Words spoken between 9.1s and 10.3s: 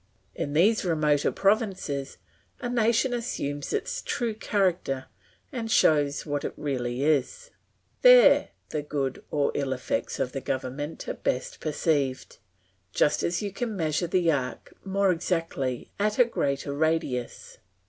or ill effects